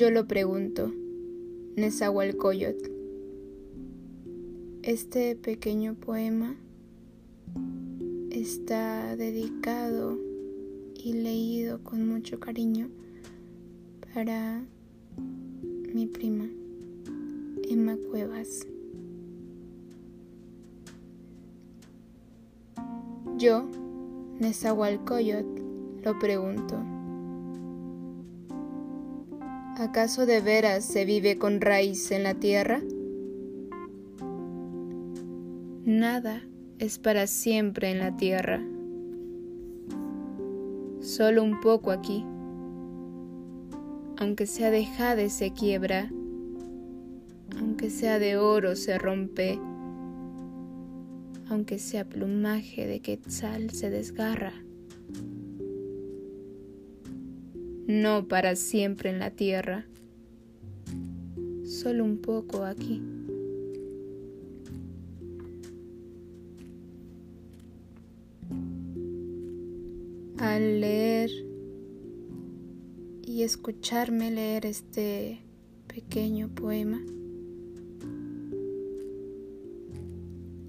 Yo 0.00 0.10
lo 0.10 0.26
pregunto, 0.26 0.90
Nezahualcóyotl. 1.76 2.90
Este 4.82 5.36
pequeño 5.36 5.94
poema 5.94 6.56
está 8.30 9.14
dedicado 9.16 10.16
y 10.94 11.12
leído 11.12 11.84
con 11.84 12.08
mucho 12.08 12.40
cariño 12.40 12.88
para 14.14 14.64
mi 15.92 16.06
prima 16.06 16.48
Emma 17.68 17.98
Cuevas. 18.10 18.66
Yo, 23.36 23.68
Nezahualcóyotl, 24.38 25.60
lo 26.02 26.18
pregunto. 26.18 26.99
¿Acaso 29.80 30.26
de 30.26 30.42
veras 30.42 30.84
se 30.84 31.06
vive 31.06 31.38
con 31.38 31.62
raíz 31.62 32.10
en 32.10 32.22
la 32.22 32.34
tierra? 32.34 32.82
Nada 35.86 36.42
es 36.78 36.98
para 36.98 37.26
siempre 37.26 37.90
en 37.90 37.98
la 37.98 38.14
tierra, 38.14 38.62
solo 41.00 41.42
un 41.42 41.60
poco 41.62 41.92
aquí. 41.92 42.26
Aunque 44.18 44.44
sea 44.44 44.70
de 44.70 44.84
jade 44.84 45.30
se 45.30 45.54
quiebra, 45.54 46.10
aunque 47.58 47.88
sea 47.88 48.18
de 48.18 48.36
oro 48.36 48.76
se 48.76 48.98
rompe, 48.98 49.58
aunque 51.48 51.78
sea 51.78 52.04
plumaje 52.04 52.86
de 52.86 53.00
quetzal 53.00 53.70
se 53.70 53.88
desgarra. 53.88 54.52
No 57.90 58.28
para 58.28 58.54
siempre 58.54 59.10
en 59.10 59.18
la 59.18 59.32
tierra, 59.32 59.84
solo 61.64 62.04
un 62.04 62.18
poco 62.18 62.62
aquí. 62.64 63.02
Al 70.38 70.80
leer 70.80 71.30
y 73.26 73.42
escucharme 73.42 74.30
leer 74.30 74.66
este 74.66 75.40
pequeño 75.92 76.48
poema, 76.48 77.02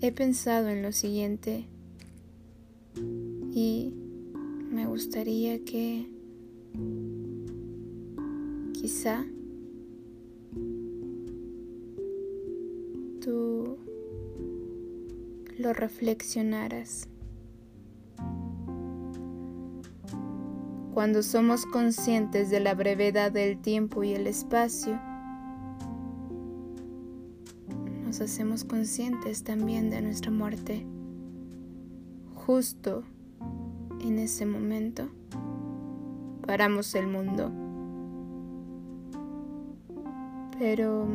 he 0.00 0.12
pensado 0.12 0.68
en 0.70 0.80
lo 0.80 0.92
siguiente 0.92 1.66
y 3.52 3.92
me 4.70 4.86
gustaría 4.86 5.62
que 5.62 6.21
quizá 8.72 9.24
tú 13.20 13.78
lo 15.58 15.72
reflexionaras. 15.72 17.08
Cuando 20.94 21.22
somos 21.22 21.64
conscientes 21.64 22.50
de 22.50 22.60
la 22.60 22.74
brevedad 22.74 23.32
del 23.32 23.58
tiempo 23.62 24.04
y 24.04 24.12
el 24.12 24.26
espacio, 24.26 25.00
nos 28.04 28.20
hacemos 28.20 28.64
conscientes 28.64 29.42
también 29.42 29.88
de 29.88 30.02
nuestra 30.02 30.30
muerte. 30.30 30.84
Justo 32.34 33.04
en 34.00 34.18
ese 34.18 34.44
momento, 34.44 35.08
paramos 36.46 36.94
el 36.94 37.06
mundo. 37.06 37.50
Pero 40.58 41.06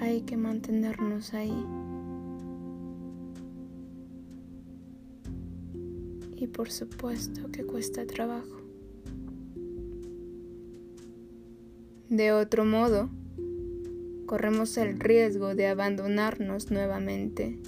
hay 0.00 0.22
que 0.22 0.36
mantenernos 0.36 1.34
ahí. 1.34 1.64
y 6.42 6.48
por 6.48 6.72
supuesto 6.72 7.52
que 7.52 7.64
cuesta 7.64 8.04
trabajo. 8.04 8.60
De 12.08 12.32
otro 12.32 12.64
modo, 12.64 13.10
corremos 14.26 14.76
el 14.76 14.98
riesgo 14.98 15.54
de 15.54 15.68
abandonarnos 15.68 16.72
nuevamente 16.72 17.60